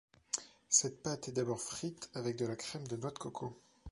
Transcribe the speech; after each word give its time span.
Cette 0.67 1.03
pâte 1.03 1.27
est 1.27 1.31
d'abord 1.33 1.61
frite 1.61 2.09
avec 2.15 2.35
de 2.35 2.47
la 2.47 2.55
crème 2.55 2.87
de 2.87 2.95
noix 2.95 3.11
de 3.11 3.19
coco. 3.19 3.61